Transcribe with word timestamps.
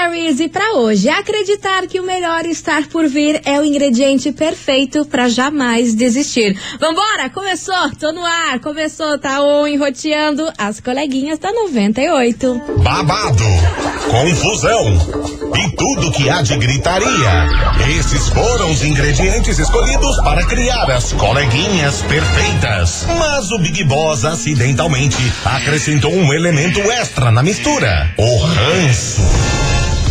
E 0.00 0.48
para 0.48 0.74
hoje, 0.74 1.08
acreditar 1.08 1.84
que 1.88 1.98
o 1.98 2.04
melhor 2.04 2.46
estar 2.46 2.86
por 2.86 3.08
vir 3.08 3.42
é 3.44 3.58
o 3.58 3.64
ingrediente 3.64 4.30
perfeito 4.30 5.04
para 5.04 5.28
jamais 5.28 5.96
desistir. 5.96 6.56
Vambora, 6.78 7.28
começou, 7.28 7.90
tô 7.98 8.12
no 8.12 8.24
ar, 8.24 8.60
começou, 8.60 9.18
tá 9.18 9.42
on 9.42 9.66
enroteando 9.66 10.48
as 10.56 10.78
coleguinhas 10.78 11.40
da 11.40 11.50
98. 11.52 12.62
Babado, 12.78 13.42
confusão 14.08 14.94
e 15.56 15.76
tudo 15.76 16.12
que 16.12 16.30
há 16.30 16.42
de 16.42 16.56
gritaria. 16.56 17.48
Esses 17.98 18.28
foram 18.28 18.70
os 18.70 18.84
ingredientes 18.84 19.58
escolhidos 19.58 20.16
para 20.22 20.46
criar 20.46 20.88
as 20.92 21.12
coleguinhas 21.14 22.02
perfeitas. 22.02 23.04
Mas 23.18 23.50
o 23.50 23.58
Big 23.58 23.82
Boss 23.82 24.24
acidentalmente 24.24 25.18
acrescentou 25.44 26.12
um 26.12 26.32
elemento 26.32 26.80
extra 26.92 27.32
na 27.32 27.42
mistura: 27.42 28.14
o 28.16 28.36
ranço. 28.38 29.57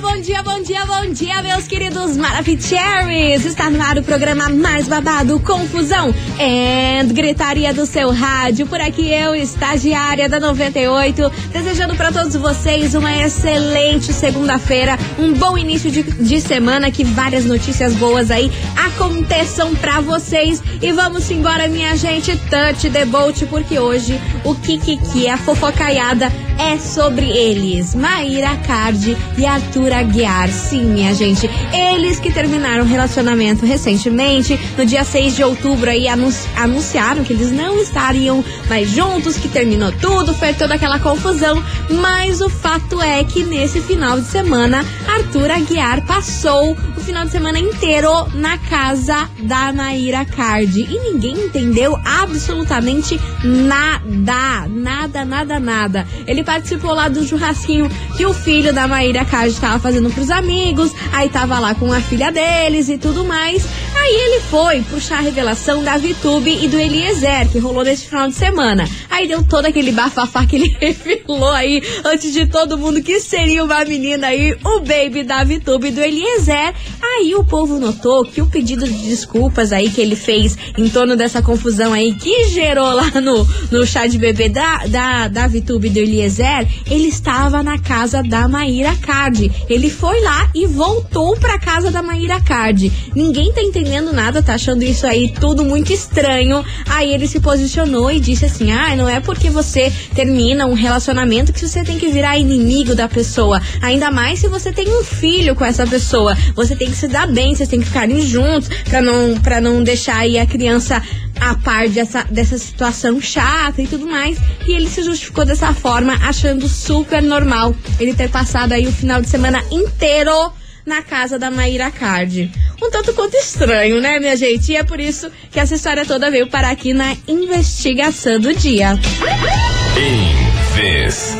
Bom 0.00 0.18
dia, 0.18 0.42
bom 0.42 0.62
dia, 0.62 0.86
bom 0.86 1.12
dia, 1.12 1.42
meus 1.42 1.68
queridos 1.68 2.16
Maravicheries! 2.16 3.44
Está 3.44 3.68
no 3.68 3.82
ar 3.82 3.98
o 3.98 4.02
programa 4.02 4.48
mais 4.48 4.88
babado, 4.88 5.38
Confusão 5.40 6.14
e 6.38 7.04
Gritaria 7.12 7.74
do 7.74 7.84
seu 7.84 8.10
rádio. 8.10 8.66
Por 8.66 8.80
aqui 8.80 9.12
eu, 9.12 9.34
estagiária 9.34 10.26
da 10.26 10.40
98, 10.40 11.30
desejando 11.52 11.94
para 11.96 12.10
todos 12.10 12.34
vocês 12.34 12.94
uma 12.94 13.14
excelente 13.14 14.10
segunda-feira, 14.14 14.98
um 15.18 15.34
bom 15.34 15.58
início 15.58 15.90
de, 15.90 16.02
de 16.02 16.40
semana, 16.40 16.90
que 16.90 17.04
várias 17.04 17.44
notícias 17.44 17.94
boas 17.94 18.30
aí 18.30 18.50
aconteçam 18.76 19.74
para 19.76 20.00
vocês. 20.00 20.62
E 20.80 20.92
vamos 20.92 21.30
embora, 21.30 21.68
minha 21.68 21.94
gente, 21.94 22.34
touch 22.48 22.88
the 22.88 23.04
boat, 23.04 23.44
porque 23.46 23.78
hoje 23.78 24.18
o 24.44 24.54
Kikiki, 24.54 25.28
a 25.28 25.36
fofocaiada, 25.36 26.32
é 26.58 26.78
sobre 26.78 27.26
eles. 27.26 27.94
Maíra 27.94 28.56
Cardi 28.56 29.16
e 29.36 29.46
Arthur 29.46 29.92
Aguiar. 29.92 30.48
Sim, 30.48 30.84
minha 30.84 31.14
gente. 31.14 31.48
Eles 31.72 32.18
que 32.18 32.32
terminaram 32.32 32.84
o 32.84 32.86
relacionamento 32.86 33.64
recentemente, 33.64 34.58
no 34.76 34.84
dia 34.84 35.04
6 35.04 35.36
de 35.36 35.44
outubro, 35.44 35.90
aí 35.90 36.06
anunciaram 36.08 37.24
que 37.24 37.32
eles 37.32 37.50
não 37.50 37.78
estariam 37.78 38.44
mais 38.68 38.90
juntos, 38.90 39.36
que 39.36 39.48
terminou 39.48 39.92
tudo, 39.92 40.34
foi 40.34 40.52
toda 40.54 40.74
aquela 40.74 40.98
confusão. 40.98 41.62
Mas 41.90 42.40
o 42.40 42.48
fato 42.48 43.00
é 43.00 43.24
que 43.24 43.42
nesse 43.44 43.80
final 43.80 44.20
de 44.20 44.26
semana, 44.26 44.84
Arthur 45.06 45.50
Aguiar 45.50 46.04
passou 46.06 46.76
o 46.96 47.00
final 47.00 47.24
de 47.24 47.30
semana 47.30 47.58
inteiro 47.58 48.10
na 48.34 48.58
casa 48.58 49.28
da 49.42 49.72
Maíra 49.72 50.24
Cardi. 50.24 50.82
E 50.82 51.12
ninguém 51.12 51.32
entendeu 51.46 51.98
absolutamente 52.04 53.20
nada. 53.44 54.68
Nada, 54.68 55.24
nada, 55.24 55.60
nada. 55.60 56.06
Ele 56.26 56.42
participou 56.50 56.92
lá 56.92 57.08
do 57.08 57.24
churrasquinho 57.24 57.88
que 58.16 58.26
o 58.26 58.34
filho 58.34 58.72
da 58.72 58.88
Maíra 58.88 59.24
Card 59.24 59.50
estava 59.50 59.78
fazendo 59.78 60.10
pros 60.10 60.30
amigos, 60.30 60.92
aí 61.12 61.28
tava 61.28 61.60
lá 61.60 61.76
com 61.76 61.92
a 61.92 62.00
filha 62.00 62.32
deles 62.32 62.88
e 62.88 62.98
tudo 62.98 63.24
mais. 63.24 63.64
Aí 64.10 64.16
ele 64.16 64.40
foi 64.40 64.82
puxar 64.90 65.18
a 65.18 65.20
revelação 65.20 65.84
da 65.84 65.96
Vitube 65.96 66.58
e 66.60 66.66
do 66.66 66.80
Eliezer, 66.80 67.48
que 67.48 67.60
rolou 67.60 67.84
nesse 67.84 68.06
final 68.06 68.26
de 68.26 68.34
semana. 68.34 68.84
Aí 69.08 69.28
deu 69.28 69.44
todo 69.44 69.66
aquele 69.66 69.92
bafafá 69.92 70.44
que 70.44 70.56
ele 70.56 70.76
revelou 70.80 71.52
aí, 71.52 71.80
antes 72.04 72.32
de 72.32 72.44
todo 72.44 72.76
mundo, 72.76 73.00
que 73.04 73.20
seria 73.20 73.62
uma 73.62 73.84
menina 73.84 74.26
aí, 74.26 74.58
o 74.64 74.80
baby 74.80 75.22
da 75.22 75.44
Vitube 75.44 75.86
e 75.86 75.90
do 75.92 76.00
Eliezer. 76.00 76.74
Aí 77.00 77.36
o 77.36 77.44
povo 77.44 77.78
notou 77.78 78.24
que 78.24 78.42
o 78.42 78.46
pedido 78.46 78.84
de 78.84 79.08
desculpas 79.08 79.72
aí 79.72 79.88
que 79.88 80.00
ele 80.00 80.16
fez 80.16 80.58
em 80.76 80.88
torno 80.88 81.14
dessa 81.14 81.40
confusão 81.40 81.92
aí, 81.92 82.12
que 82.12 82.48
gerou 82.48 82.92
lá 82.92 83.12
no, 83.20 83.46
no 83.70 83.86
chá 83.86 84.08
de 84.08 84.18
bebê 84.18 84.48
da, 84.48 84.86
da, 84.88 85.28
da 85.28 85.46
Vitube 85.46 85.86
e 85.86 85.90
do 85.90 86.00
Eliezer, 86.00 86.66
ele 86.90 87.06
estava 87.06 87.62
na 87.62 87.78
casa 87.78 88.24
da 88.24 88.48
Maíra 88.48 88.96
Card. 88.96 89.52
Ele 89.68 89.88
foi 89.88 90.20
lá 90.20 90.50
e 90.52 90.66
voltou 90.66 91.36
pra 91.36 91.60
casa 91.60 91.92
da 91.92 92.02
Maíra 92.02 92.40
Card. 92.40 92.90
Ninguém 93.14 93.52
tá 93.52 93.62
entendendo 93.62 93.99
entendendo 94.00 94.12
nada, 94.12 94.42
tá 94.42 94.54
achando 94.54 94.82
isso 94.82 95.06
aí 95.06 95.32
tudo 95.38 95.64
muito 95.64 95.92
estranho. 95.92 96.64
Aí 96.86 97.12
ele 97.12 97.28
se 97.28 97.38
posicionou 97.40 98.10
e 98.10 98.18
disse 98.18 98.46
assim: 98.46 98.72
ah, 98.72 98.96
não 98.96 99.08
é 99.08 99.20
porque 99.20 99.50
você 99.50 99.92
termina 100.14 100.66
um 100.66 100.74
relacionamento 100.74 101.52
que 101.52 101.66
você 101.66 101.84
tem 101.84 101.98
que 101.98 102.08
virar 102.08 102.38
inimigo 102.38 102.94
da 102.94 103.08
pessoa. 103.08 103.60
Ainda 103.82 104.10
mais 104.10 104.40
se 104.40 104.48
você 104.48 104.72
tem 104.72 104.88
um 104.88 105.04
filho 105.04 105.54
com 105.54 105.64
essa 105.64 105.86
pessoa. 105.86 106.36
Você 106.54 106.74
tem 106.74 106.90
que 106.90 106.96
se 106.96 107.08
dar 107.08 107.26
bem, 107.26 107.54
vocês 107.54 107.68
têm 107.68 107.80
que 107.80 107.86
ficarem 107.86 108.20
juntos 108.22 108.68
pra 108.88 109.00
não, 109.02 109.38
pra 109.40 109.60
não 109.60 109.82
deixar 109.82 110.18
aí 110.18 110.38
a 110.38 110.46
criança 110.46 111.02
a 111.40 111.54
par 111.54 111.88
dessa, 111.88 112.24
dessa 112.24 112.58
situação 112.58 113.20
chata 113.20 113.82
e 113.82 113.86
tudo 113.86 114.06
mais. 114.06 114.38
E 114.66 114.72
ele 114.72 114.88
se 114.88 115.02
justificou 115.02 115.44
dessa 115.44 115.72
forma, 115.74 116.14
achando 116.22 116.68
super 116.68 117.22
normal 117.22 117.74
ele 117.98 118.14
ter 118.14 118.30
passado 118.30 118.72
aí 118.72 118.86
o 118.86 118.92
final 118.92 119.20
de 119.20 119.28
semana 119.28 119.62
inteiro 119.70 120.52
na 120.84 121.02
casa 121.02 121.38
da 121.38 121.50
Maíra 121.50 121.90
Card. 121.90 122.50
Um 122.82 122.90
tanto 122.90 123.12
quanto 123.12 123.34
estranho, 123.34 124.00
né, 124.00 124.18
minha 124.18 124.36
gente? 124.36 124.72
E 124.72 124.76
é 124.76 124.82
por 124.82 124.98
isso 124.98 125.30
que 125.50 125.60
essa 125.60 125.74
história 125.74 126.04
toda 126.06 126.30
veio 126.30 126.46
parar 126.48 126.70
aqui 126.70 126.92
na 126.94 127.16
investigação 127.28 128.40
do 128.40 128.54
dia. 128.54 128.98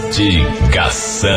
Investigação. 0.07 1.31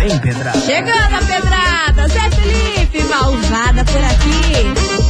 chegando 0.66 1.14
a 1.14 1.22
pedrada, 1.22 2.06
Zé 2.08 2.28
Felipe, 2.30 3.02
malvada 3.08 3.84
por 3.84 4.04
aqui. 4.04 5.07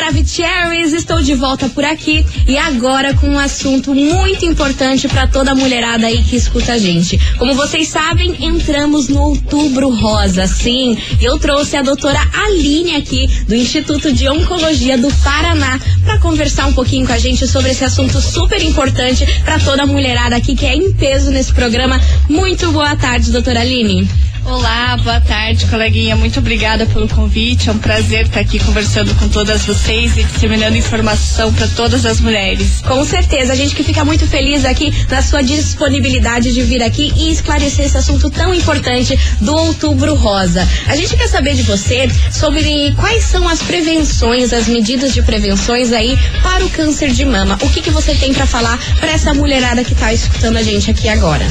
Maravicheries, 0.02 0.92
estou 0.92 1.22
de 1.22 1.32
volta 1.32 1.68
por 1.68 1.84
aqui 1.84 2.26
e 2.48 2.58
agora 2.58 3.14
com 3.14 3.28
um 3.28 3.38
assunto 3.38 3.94
muito 3.94 4.44
importante 4.44 5.06
para 5.06 5.28
toda 5.28 5.52
a 5.52 5.54
mulherada 5.54 6.08
aí 6.08 6.24
que 6.24 6.34
escuta 6.34 6.72
a 6.72 6.78
gente. 6.78 7.16
Como 7.38 7.54
vocês 7.54 7.86
sabem, 7.86 8.44
entramos 8.44 9.06
no 9.06 9.20
Outubro 9.20 9.90
Rosa, 9.90 10.44
sim. 10.48 10.98
Eu 11.20 11.38
trouxe 11.38 11.76
a 11.76 11.82
doutora 11.82 12.18
Aline 12.34 12.96
aqui 12.96 13.28
do 13.46 13.54
Instituto 13.54 14.12
de 14.12 14.28
Oncologia 14.28 14.98
do 14.98 15.08
Paraná 15.22 15.78
para 16.04 16.18
conversar 16.18 16.66
um 16.66 16.72
pouquinho 16.72 17.06
com 17.06 17.12
a 17.12 17.18
gente 17.18 17.46
sobre 17.46 17.70
esse 17.70 17.84
assunto 17.84 18.20
super 18.20 18.60
importante 18.60 19.24
para 19.44 19.60
toda 19.60 19.84
a 19.84 19.86
mulherada 19.86 20.34
aqui 20.34 20.56
que 20.56 20.66
é 20.66 20.74
em 20.74 20.92
peso 20.94 21.30
nesse 21.30 21.52
programa. 21.52 22.00
Muito 22.28 22.72
boa 22.72 22.96
tarde, 22.96 23.30
doutora 23.30 23.60
Aline. 23.60 24.08
Olá, 24.44 24.96
boa 24.96 25.20
tarde, 25.20 25.66
coleguinha. 25.66 26.16
Muito 26.16 26.40
obrigada 26.40 26.84
pelo 26.86 27.08
convite. 27.08 27.68
É 27.68 27.72
um 27.72 27.78
prazer 27.78 28.26
estar 28.26 28.40
aqui 28.40 28.58
conversando 28.58 29.14
com 29.14 29.28
todas 29.28 29.64
vocês 29.64 30.16
e 30.16 30.24
disseminando 30.24 30.76
informação 30.76 31.54
para 31.54 31.68
todas 31.68 32.04
as 32.04 32.20
mulheres. 32.20 32.80
Com 32.80 33.04
certeza, 33.04 33.52
a 33.52 33.56
gente 33.56 33.72
que 33.76 33.84
fica 33.84 34.04
muito 34.04 34.26
feliz 34.26 34.64
aqui 34.64 34.92
na 35.08 35.22
sua 35.22 35.42
disponibilidade 35.42 36.52
de 36.52 36.60
vir 36.62 36.82
aqui 36.82 37.12
e 37.16 37.30
esclarecer 37.30 37.86
esse 37.86 37.96
assunto 37.96 38.28
tão 38.30 38.52
importante 38.52 39.16
do 39.40 39.54
Outubro 39.54 40.16
Rosa. 40.16 40.68
A 40.88 40.96
gente 40.96 41.16
quer 41.16 41.28
saber 41.28 41.54
de 41.54 41.62
você 41.62 42.10
sobre 42.32 42.92
quais 42.96 43.22
são 43.22 43.48
as 43.48 43.62
prevenções, 43.62 44.52
as 44.52 44.66
medidas 44.66 45.14
de 45.14 45.22
prevenções 45.22 45.92
aí 45.92 46.18
para 46.42 46.64
o 46.64 46.70
câncer 46.70 47.12
de 47.12 47.24
mama. 47.24 47.56
O 47.62 47.70
que, 47.70 47.80
que 47.80 47.90
você 47.90 48.12
tem 48.16 48.34
para 48.34 48.44
falar 48.44 48.76
para 48.98 49.12
essa 49.12 49.32
mulherada 49.32 49.84
que 49.84 49.92
está 49.92 50.12
escutando 50.12 50.56
a 50.56 50.62
gente 50.64 50.90
aqui 50.90 51.08
agora? 51.08 51.46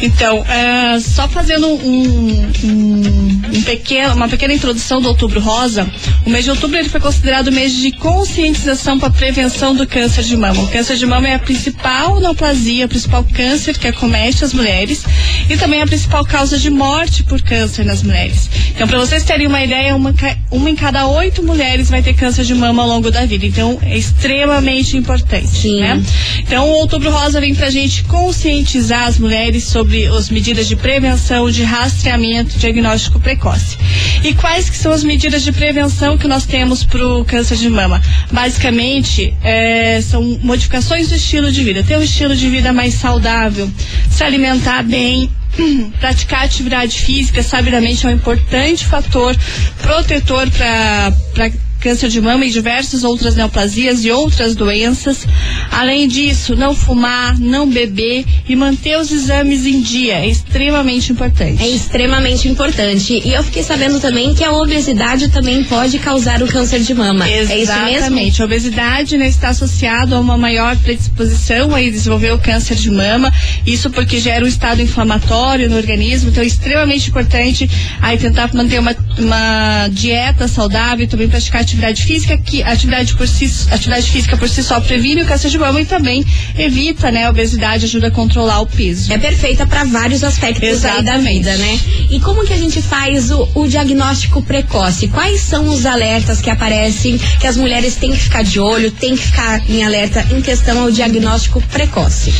Então, 0.00 0.40
uh, 0.40 1.00
só 1.00 1.28
fazendo 1.28 1.66
um, 1.66 2.50
um, 2.64 3.42
um, 3.52 3.62
pequeno, 3.62 4.14
uma 4.14 4.28
pequena 4.28 4.54
introdução 4.54 5.00
do 5.00 5.08
Outubro 5.08 5.40
Rosa, 5.40 5.90
o 6.24 6.30
mês 6.30 6.44
de 6.44 6.50
outubro 6.50 6.78
ele 6.78 6.88
foi 6.88 7.00
considerado 7.00 7.48
o 7.48 7.52
mês 7.52 7.72
de 7.72 7.90
conscientização 7.92 8.98
para 8.98 9.08
a 9.08 9.12
prevenção 9.12 9.74
do 9.74 9.86
câncer 9.86 10.22
de 10.22 10.36
mama. 10.36 10.62
O 10.62 10.68
câncer 10.68 10.96
de 10.96 11.04
mama 11.04 11.28
é 11.28 11.34
a 11.34 11.38
principal 11.38 12.20
neoplasia, 12.20 12.86
o 12.86 12.88
principal 12.88 13.26
câncer 13.34 13.76
que 13.76 13.88
acomete 13.88 14.44
as 14.44 14.52
mulheres 14.52 15.04
e 15.48 15.56
também 15.56 15.82
a 15.82 15.86
principal 15.86 16.24
causa 16.24 16.58
de 16.58 16.70
morte 16.70 17.24
por 17.24 17.40
câncer 17.42 17.84
nas 17.84 18.02
mulheres. 18.02 18.50
Então, 18.70 18.86
para 18.86 18.98
vocês 18.98 19.24
terem 19.24 19.46
uma 19.46 19.62
ideia, 19.62 19.96
uma, 19.96 20.14
uma 20.50 20.70
em 20.70 20.76
cada 20.76 21.06
oito 21.06 21.42
mulheres 21.42 21.90
vai 21.90 22.02
ter 22.02 22.14
câncer 22.14 22.44
de 22.44 22.54
mama 22.54 22.82
ao 22.82 22.88
longo 22.88 23.10
da 23.10 23.24
vida. 23.24 23.46
Então, 23.46 23.78
é 23.82 23.96
extremamente 23.96 24.96
importante, 24.96 25.48
Sim. 25.48 25.80
né? 25.80 26.02
Então, 26.38 26.68
o 26.68 26.72
Outubro 26.74 27.10
Rosa 27.10 27.40
vem 27.40 27.54
para 27.54 27.66
a 27.66 27.70
gente 27.70 28.04
conscientizar 28.04 29.06
as 29.06 29.18
mulheres 29.18 29.64
sobre 29.64 30.06
as 30.06 30.28
medidas 30.30 30.68
de 30.68 30.76
prevenção, 30.76 31.50
de 31.50 31.62
rastreamento 31.62 32.58
diagnóstico 32.58 33.18
precoce. 33.18 33.76
E 34.22 34.34
quais 34.34 34.68
que 34.68 34.76
são 34.76 34.92
as 34.92 35.02
medidas 35.02 35.42
de 35.42 35.52
prevenção 35.52 36.18
que 36.18 36.28
nós 36.28 36.44
temos 36.44 36.84
para 36.84 37.06
o 37.06 37.24
câncer 37.24 37.56
de 37.56 37.68
mama? 37.68 38.00
Basicamente, 38.30 39.34
é, 39.42 40.00
são 40.02 40.38
modificações 40.42 41.08
do 41.08 41.16
estilo 41.16 41.50
de 41.50 41.62
vida. 41.64 41.82
Ter 41.82 41.96
um 41.96 42.02
estilo 42.02 42.34
de 42.36 42.48
vida 42.48 42.72
mais 42.72 42.94
saudável, 42.94 43.70
se 44.10 44.22
alimentar 44.22 44.82
bem, 44.82 45.30
praticar 46.00 46.44
atividade 46.44 47.00
física 47.00 47.42
sabidamente 47.42 48.06
é 48.06 48.10
um 48.10 48.12
importante 48.12 48.86
fator 48.86 49.36
protetor 49.82 50.48
para 50.50 51.50
câncer 51.80 52.08
de 52.08 52.20
mama 52.20 52.44
e 52.44 52.50
diversas 52.50 53.04
outras 53.04 53.34
neoplasias 53.34 54.04
e 54.04 54.10
outras 54.10 54.54
doenças. 54.54 55.26
Além 55.70 56.08
disso, 56.08 56.56
não 56.56 56.74
fumar, 56.74 57.38
não 57.38 57.68
beber 57.68 58.24
e 58.48 58.56
manter 58.56 58.98
os 58.98 59.10
exames 59.10 59.64
em 59.66 59.80
dia 59.80 60.14
é 60.18 60.28
extremamente 60.28 61.12
importante. 61.12 61.62
É 61.62 61.68
extremamente 61.68 62.48
importante. 62.48 63.22
E 63.24 63.32
eu 63.32 63.42
fiquei 63.44 63.62
sabendo 63.62 64.00
também 64.00 64.34
que 64.34 64.44
a 64.44 64.52
obesidade 64.52 65.28
também 65.28 65.64
pode 65.64 65.98
causar 65.98 66.42
o 66.42 66.46
câncer 66.46 66.80
de 66.80 66.94
mama. 66.94 67.28
Exatamente. 67.28 67.70
É 67.70 67.96
isso 67.96 68.10
mesmo? 68.10 68.42
A 68.42 68.44
obesidade 68.44 69.16
né, 69.16 69.28
está 69.28 69.48
associada 69.50 70.16
a 70.16 70.20
uma 70.20 70.36
maior 70.36 70.76
predisposição 70.76 71.74
a 71.74 71.80
desenvolver 71.80 72.32
o 72.32 72.38
câncer 72.38 72.74
de 72.74 72.90
mama. 72.90 73.32
Isso 73.66 73.90
porque 73.90 74.20
gera 74.20 74.44
um 74.44 74.48
estado 74.48 74.82
inflamatório 74.82 75.68
no 75.68 75.76
organismo. 75.76 76.30
Então 76.30 76.42
é 76.42 76.46
extremamente 76.46 77.10
importante 77.10 77.68
aí 78.00 78.18
tentar 78.18 78.52
manter 78.54 78.78
uma, 78.78 78.94
uma 79.18 79.88
dieta 79.88 80.46
saudável 80.48 81.04
e 81.04 81.08
também 81.08 81.28
praticar 81.28 81.60
atividade 81.60 82.04
física, 82.04 82.36
que 82.38 82.62
atividade, 82.62 83.14
por 83.14 83.26
si, 83.26 83.50
atividade 83.70 84.10
física 84.10 84.36
por 84.36 84.48
si 84.48 84.62
só 84.62 84.80
previne 84.80 85.22
o 85.22 85.26
câncer 85.26 85.50
de 85.50 85.58
mama 85.58 85.80
e 85.80 85.84
também 85.84 86.24
evita, 86.56 87.10
né, 87.10 87.26
a 87.26 87.30
obesidade, 87.30 87.84
ajuda 87.84 88.08
a 88.08 88.10
controlar 88.10 88.60
o 88.60 88.66
peso. 88.66 89.12
É 89.12 89.18
perfeita 89.18 89.66
para 89.66 89.84
vários 89.84 90.22
aspectos 90.24 90.84
aí 90.84 91.02
da 91.02 91.18
vida, 91.18 91.56
né? 91.56 91.80
E 92.10 92.20
como 92.20 92.44
que 92.44 92.52
a 92.52 92.56
gente 92.56 92.80
faz 92.80 93.30
o, 93.30 93.48
o 93.54 93.66
diagnóstico 93.66 94.42
precoce? 94.42 95.08
Quais 95.08 95.40
são 95.40 95.66
os 95.66 95.84
alertas 95.84 96.40
que 96.40 96.50
aparecem 96.50 97.18
que 97.40 97.46
as 97.46 97.56
mulheres 97.56 97.96
têm 97.96 98.12
que 98.12 98.18
ficar 98.18 98.42
de 98.42 98.60
olho, 98.60 98.90
têm 98.90 99.16
que 99.16 99.22
ficar 99.22 99.62
em 99.68 99.84
alerta 99.84 100.26
em 100.30 100.40
questão 100.40 100.82
ao 100.82 100.90
diagnóstico 100.90 101.60
precoce? 101.62 102.32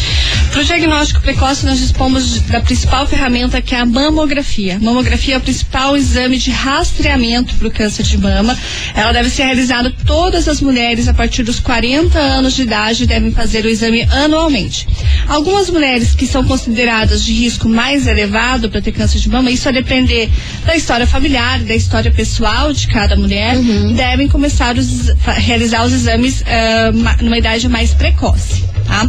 Para 0.50 0.60
o 0.60 0.64
diagnóstico 0.64 1.20
precoce, 1.20 1.66
nós 1.66 1.78
dispomos 1.78 2.40
da 2.42 2.60
principal 2.60 3.06
ferramenta 3.06 3.60
que 3.60 3.74
é 3.74 3.80
a 3.80 3.86
mamografia. 3.86 4.78
Mamografia 4.80 5.34
é 5.34 5.38
o 5.38 5.40
principal 5.40 5.96
exame 5.96 6.38
de 6.38 6.50
rastreamento 6.68 7.54
para 7.56 7.68
o 7.68 7.70
câncer 7.70 8.02
de 8.02 8.18
mama. 8.18 8.56
Ela 8.94 9.12
deve 9.12 9.30
ser 9.30 9.44
realizada 9.44 9.92
todas 10.04 10.48
as 10.48 10.60
mulheres 10.60 11.08
a 11.08 11.14
partir 11.14 11.42
dos 11.42 11.60
40 11.60 12.18
anos 12.18 12.54
de 12.54 12.62
idade 12.62 13.06
devem 13.06 13.32
fazer 13.32 13.64
o 13.64 13.68
exame 13.68 14.02
anualmente. 14.02 14.86
Algumas 15.28 15.70
mulheres 15.70 16.14
que 16.14 16.26
são 16.26 16.44
consideradas 16.44 17.24
de 17.24 17.32
risco 17.32 17.68
mais 17.68 18.06
elevado 18.06 18.70
para 18.70 18.80
ter 18.80 18.92
câncer 18.92 19.18
de 19.18 19.28
mama, 19.28 19.50
isso 19.50 19.68
a 19.68 19.72
depender 19.72 20.28
da 20.64 20.76
história 20.76 21.06
familiar, 21.06 21.60
da 21.60 21.74
história 21.74 22.10
pessoal 22.10 22.72
de 22.72 22.86
cada 22.88 23.16
mulher, 23.16 23.56
uhum. 23.56 23.94
devem 23.94 24.28
começar 24.28 24.74
a 25.26 25.32
realizar 25.32 25.84
os 25.84 25.92
exames 25.92 26.42
uh, 26.42 27.22
numa 27.22 27.38
idade 27.38 27.68
mais 27.68 27.94
precoce. 27.94 28.64
Tá? 28.86 29.06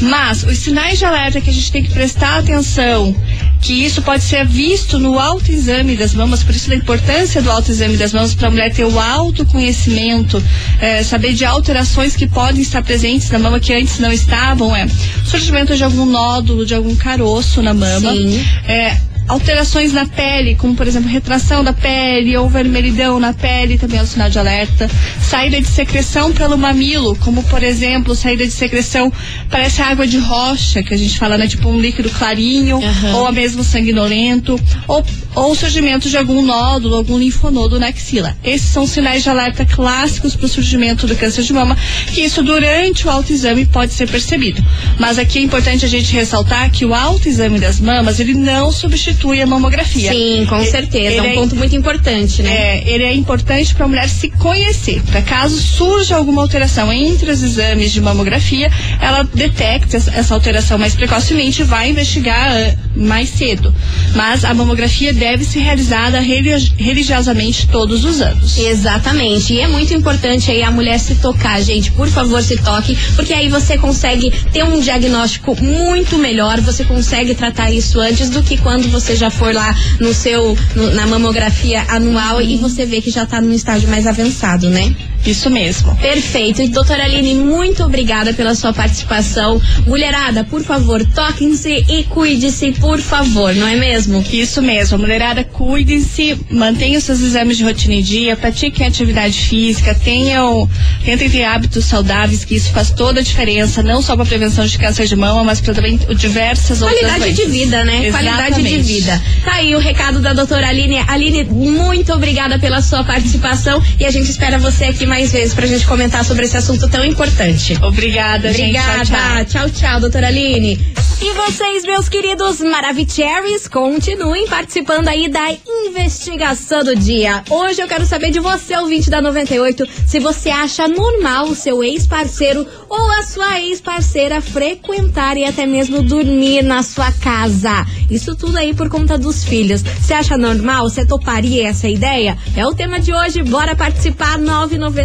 Mas 0.00 0.42
os 0.42 0.58
sinais 0.58 0.98
de 0.98 1.04
alerta 1.04 1.40
que 1.40 1.50
a 1.50 1.52
gente 1.52 1.70
tem 1.70 1.82
que 1.82 1.90
prestar 1.90 2.38
atenção, 2.38 3.14
que 3.60 3.84
isso 3.84 4.02
pode 4.02 4.22
ser 4.22 4.46
visto 4.46 4.98
no 4.98 5.18
autoexame 5.18 5.96
das 5.96 6.14
mamas, 6.14 6.42
por 6.42 6.54
isso 6.54 6.70
a 6.72 6.76
importância 6.76 7.42
do 7.42 7.50
autoexame 7.50 7.96
das 7.96 8.12
mamas 8.12 8.34
para 8.34 8.48
a 8.48 8.50
mulher 8.50 8.72
ter 8.72 8.84
o 8.84 8.98
autoconhecimento, 8.98 10.42
é, 10.80 11.02
saber 11.02 11.34
de 11.34 11.44
alterações 11.44 12.14
que 12.14 12.26
podem 12.26 12.62
estar 12.62 12.82
presentes 12.82 13.30
na 13.30 13.38
mama 13.38 13.58
que 13.58 13.72
antes 13.72 13.98
não 13.98 14.12
estavam, 14.12 14.74
é 14.74 14.86
surgimento 15.24 15.76
de 15.76 15.84
algum 15.84 16.06
nódulo, 16.06 16.64
de 16.64 16.74
algum 16.74 16.94
caroço 16.94 17.62
na 17.62 17.74
mama, 17.74 18.12
Sim. 18.12 18.44
é, 18.66 18.96
alterações 19.28 19.92
na 19.92 20.06
pele, 20.06 20.54
como 20.54 20.74
por 20.74 20.86
exemplo 20.88 21.08
retração 21.08 21.62
da 21.62 21.72
pele 21.72 22.36
ou 22.36 22.48
vermelhidão 22.48 23.20
na 23.20 23.32
pele, 23.32 23.78
também 23.78 24.00
é 24.00 24.02
um 24.02 24.06
sinal 24.06 24.30
de 24.30 24.38
alerta. 24.38 24.90
saída 25.20 25.60
de 25.60 25.68
secreção 25.68 26.32
pelo 26.32 26.56
mamilo, 26.56 27.14
como 27.16 27.42
por 27.44 27.62
exemplo, 27.62 28.14
saída 28.14 28.44
de 28.44 28.52
secreção 28.52 29.12
parece 29.50 29.82
água 29.82 30.06
de 30.06 30.18
rocha, 30.18 30.82
que 30.82 30.94
a 30.94 30.96
gente 30.96 31.18
fala, 31.18 31.36
né? 31.36 31.46
Tipo 31.46 31.68
um 31.68 31.80
líquido 31.80 32.10
clarinho, 32.10 32.82
Aham. 32.82 33.16
ou 33.16 33.32
mesmo 33.32 33.62
sanguinolento, 33.62 34.58
ou, 34.86 35.04
ou 35.38 35.54
surgimento 35.54 36.08
de 36.08 36.16
algum 36.16 36.42
nódulo, 36.42 36.96
algum 36.96 37.18
linfonodo 37.18 37.78
na 37.78 37.88
axila. 37.88 38.36
Esses 38.42 38.68
são 38.68 38.86
sinais 38.86 39.22
de 39.22 39.30
alerta 39.30 39.64
clássicos 39.64 40.34
para 40.34 40.46
o 40.46 40.48
surgimento 40.48 41.06
do 41.06 41.14
câncer 41.14 41.42
de 41.42 41.52
mama, 41.52 41.76
que 42.12 42.20
isso 42.22 42.42
durante 42.42 43.06
o 43.06 43.10
autoexame 43.10 43.64
pode 43.66 43.92
ser 43.92 44.08
percebido. 44.08 44.64
Mas 44.98 45.18
aqui 45.18 45.38
é 45.38 45.42
importante 45.42 45.84
a 45.84 45.88
gente 45.88 46.12
ressaltar 46.12 46.70
que 46.70 46.84
o 46.84 46.94
autoexame 46.94 47.58
das 47.60 47.78
mamas, 47.80 48.18
ele 48.18 48.34
não 48.34 48.72
substitui 48.72 49.40
a 49.40 49.46
mamografia. 49.46 50.12
Sim, 50.12 50.44
com 50.48 50.64
certeza. 50.64 51.06
É 51.14 51.18
ele 51.18 51.30
um 51.30 51.34
ponto 51.34 51.54
muito 51.56 51.74
importante, 51.76 52.42
né? 52.42 52.50
é, 52.50 52.84
ele 52.86 53.04
é 53.04 53.14
importante 53.14 53.74
para 53.74 53.84
a 53.84 53.88
mulher 53.88 54.08
se 54.08 54.28
conhecer, 54.30 55.00
para 55.02 55.22
caso 55.22 55.56
surja 55.60 56.16
alguma 56.16 56.42
alteração 56.42 56.92
entre 56.92 57.30
os 57.30 57.42
exames 57.42 57.92
de 57.92 58.00
mamografia, 58.00 58.70
ela 59.00 59.22
detecta 59.22 59.96
essa- 59.96 60.10
essa 60.12 60.34
alteração 60.34 60.78
mais 60.78 60.94
precocemente 60.94 61.62
e 61.62 61.64
vai 61.64 61.90
investigar 61.90 62.50
ah, 62.50 62.74
mais 62.96 63.28
cedo. 63.28 63.72
Mas 64.14 64.44
a 64.44 64.52
mamografia 64.52 65.12
deve 65.12 65.27
ser 65.36 65.60
realizada 65.60 66.20
religi- 66.20 66.72
religiosamente 66.76 67.68
todos 67.68 68.04
os 68.04 68.20
anos. 68.20 68.56
Exatamente. 68.58 69.52
E 69.54 69.60
é 69.60 69.68
muito 69.68 69.92
importante 69.92 70.50
aí 70.50 70.62
a 70.62 70.70
mulher 70.70 70.98
se 70.98 71.16
tocar, 71.16 71.60
gente. 71.62 71.92
Por 71.92 72.08
favor, 72.08 72.42
se 72.42 72.56
toque, 72.58 72.96
porque 73.16 73.32
aí 73.32 73.48
você 73.48 73.76
consegue 73.76 74.30
ter 74.52 74.64
um 74.64 74.80
diagnóstico 74.80 75.56
muito 75.62 76.18
melhor, 76.18 76.60
você 76.60 76.84
consegue 76.84 77.34
tratar 77.34 77.70
isso 77.70 78.00
antes 78.00 78.30
do 78.30 78.42
que 78.42 78.56
quando 78.56 78.88
você 78.88 79.14
já 79.16 79.30
for 79.30 79.52
lá 79.54 79.76
no 80.00 80.14
seu 80.14 80.56
no- 80.74 80.90
na 80.94 81.06
mamografia 81.06 81.84
anual 81.88 82.40
e 82.40 82.56
você 82.56 82.86
vê 82.86 83.00
que 83.00 83.10
já 83.10 83.26
tá 83.26 83.40
num 83.40 83.52
estágio 83.52 83.88
mais 83.88 84.06
avançado, 84.06 84.68
né? 84.70 84.94
Isso 85.26 85.50
mesmo. 85.50 85.94
Perfeito. 85.96 86.62
E 86.62 86.68
doutora 86.68 87.04
Aline, 87.04 87.34
muito 87.34 87.82
obrigada 87.82 88.32
pela 88.32 88.54
sua 88.54 88.72
participação. 88.72 89.60
Mulherada, 89.86 90.44
por 90.44 90.62
favor, 90.62 91.04
toquem-se 91.06 91.84
e 91.88 92.04
cuide-se, 92.04 92.72
por 92.72 92.98
favor, 93.00 93.54
não 93.54 93.66
é 93.66 93.76
mesmo? 93.76 94.24
Isso 94.32 94.62
mesmo, 94.62 94.98
mulherada, 94.98 95.44
cuidem-se, 95.44 96.38
mantenham 96.50 97.00
seus 97.00 97.20
exames 97.20 97.56
de 97.56 97.64
rotina 97.64 97.94
em 97.94 98.02
dia, 98.02 98.36
pratiquem 98.36 98.86
atividade 98.86 99.38
física, 99.38 99.94
tenham, 99.94 100.68
tentem 101.04 101.28
ter 101.28 101.44
hábitos 101.44 101.84
saudáveis, 101.84 102.44
que 102.44 102.54
isso 102.54 102.70
faz 102.70 102.90
toda 102.90 103.20
a 103.20 103.22
diferença, 103.22 103.82
não 103.82 104.00
só 104.00 104.16
para 104.16 104.24
prevenção 104.24 104.64
de 104.64 104.78
câncer 104.78 105.06
de 105.06 105.16
mama, 105.16 105.44
mas 105.44 105.60
para 105.60 105.74
também 105.74 105.98
diversas 106.16 106.80
outras 106.80 107.00
Qualidade 107.00 107.32
de 107.32 107.46
vida, 107.46 107.84
né? 107.84 108.10
Qualidade 108.10 108.62
de 108.62 108.68
Exatamente. 108.68 108.82
vida. 108.82 109.22
Tá 109.44 109.52
aí 109.54 109.74
o 109.74 109.78
recado 109.78 110.20
da 110.20 110.32
doutora 110.32 110.68
Aline. 110.68 110.98
Aline, 111.06 111.44
muito 111.44 112.12
obrigada 112.12 112.58
pela 112.58 112.80
sua 112.80 113.04
participação 113.04 113.82
e 113.98 114.04
a 114.04 114.10
gente 114.10 114.30
espera 114.30 114.58
você 114.58 114.84
aqui 114.84 115.06
mais 115.06 115.17
vezes 115.26 115.52
pra 115.54 115.66
gente 115.66 115.86
comentar 115.86 116.24
sobre 116.24 116.44
esse 116.44 116.56
assunto 116.56 116.88
tão 116.88 117.04
importante. 117.04 117.76
Obrigada, 117.82 118.48
Obrigada. 118.48 119.04
gente. 119.04 119.16
Tchau, 119.16 119.44
tchau. 119.44 119.44
tchau, 119.44 119.70
tchau, 119.70 120.00
doutora 120.00 120.28
Aline. 120.28 120.78
E 121.20 121.32
vocês, 121.32 121.82
meus 121.84 122.08
queridos 122.08 122.60
Maravicheries, 122.60 123.66
continuem 123.66 124.46
participando 124.46 125.08
aí 125.08 125.28
da 125.28 125.50
investigação 125.88 126.84
do 126.84 126.94
dia. 126.94 127.42
Hoje 127.50 127.80
eu 127.82 127.88
quero 127.88 128.06
saber 128.06 128.30
de 128.30 128.38
você, 128.38 128.76
ouvinte 128.76 129.10
da 129.10 129.20
98, 129.20 129.84
se 130.06 130.20
você 130.20 130.48
acha 130.48 130.86
normal 130.86 131.48
o 131.48 131.56
seu 131.56 131.82
ex-parceiro 131.82 132.64
ou 132.88 133.10
a 133.18 133.22
sua 133.24 133.60
ex-parceira 133.60 134.40
frequentar 134.40 135.36
e 135.36 135.44
até 135.44 135.66
mesmo 135.66 136.02
dormir 136.02 136.62
na 136.62 136.84
sua 136.84 137.10
casa. 137.10 137.84
Isso 138.08 138.36
tudo 138.36 138.56
aí 138.56 138.72
por 138.72 138.88
conta 138.88 139.18
dos 139.18 139.42
filhos. 139.42 139.82
Você 139.82 140.14
acha 140.14 140.38
normal? 140.38 140.88
Você 140.88 141.04
toparia 141.04 141.66
essa 141.68 141.88
ideia? 141.88 142.38
É 142.56 142.64
o 142.64 142.72
tema 142.72 143.00
de 143.00 143.12
hoje. 143.12 143.42
Bora 143.42 143.74
participar 143.74 144.38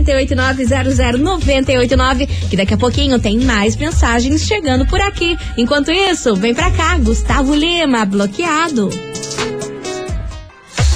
998900989, 0.02 2.28
que 2.50 2.58
daqui 2.58 2.74
a 2.74 2.78
pouquinho 2.78 3.20
tem 3.20 3.40
mais 3.40 3.76
mensagens 3.76 4.42
chegando 4.42 4.86
por 4.86 5.02
aqui. 5.02 5.38
Enquanto 5.58 5.92
isso, 5.92 6.36
vem 6.36 6.54
pra 6.54 6.72
cá, 6.72 6.98
Gustavo 6.98 7.54
Lima, 7.54 8.06
bloqueado. 8.06 8.90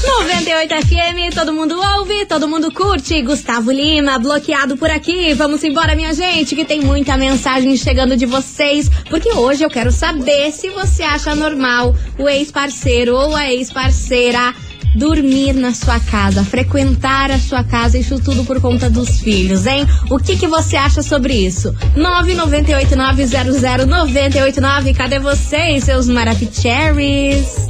98 0.08 0.74
FM, 0.88 1.36
todo 1.36 1.52
mundo 1.52 1.76
ouve, 1.98 2.26
todo 2.26 2.48
mundo 2.48 2.72
curte. 2.72 3.22
Gustavo 3.22 3.72
Lima, 3.72 4.18
bloqueado 4.18 4.78
por 4.78 4.90
aqui. 4.90 5.34
Vamos 5.34 5.64
embora, 5.64 5.96
minha 5.96 6.14
gente, 6.14 6.56
que 6.56 6.64
tem 6.64 6.82
muita 6.82 7.18
mensagem 7.18 7.76
chegando 7.76 8.16
de 8.16 8.26
vocês. 8.26 8.90
Porque 9.10 9.34
hoje 9.34 9.64
eu 9.64 9.70
quero 9.70 9.92
saber 9.92 10.52
se 10.52 10.70
você 10.70 11.04
acha 11.04 11.36
normal 11.36 11.94
o 12.18 12.30
ex-parceiro 12.30 13.16
ou 13.16 13.36
a 13.36 13.52
ex-parceira 13.52 14.54
dormir 14.96 15.54
na 15.54 15.74
sua 15.74 16.00
casa, 16.00 16.44
frequentar 16.44 17.30
a 17.32 17.38
sua 17.38 17.64
casa, 17.64 17.98
isso 17.98 18.20
tudo 18.20 18.44
por 18.46 18.60
conta 18.62 18.90
dos 18.90 19.20
filhos, 19.20 19.66
hein? 19.68 19.86
O 20.10 20.18
que, 20.18 20.36
que 20.38 20.48
você 20.48 20.76
acha 20.76 21.02
sobre 21.02 21.34
isso? 21.34 21.74
998900989, 21.96 24.96
cadê 24.96 25.20
vocês, 25.20 25.84
seus 25.84 26.08
marapicherries? 26.08 27.68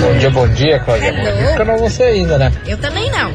Bom 0.00 0.16
dia, 0.18 0.30
bom 0.30 0.48
dia, 0.48 0.78
Cláudia. 0.80 1.08
Hello. 1.08 1.36
Dia, 1.38 1.56
eu 1.58 1.64
não 1.64 1.78
vou 1.78 1.90
ser 1.90 2.04
ainda, 2.04 2.38
né? 2.38 2.52
Eu 2.66 2.76
também 2.78 3.10
não. 3.10 3.30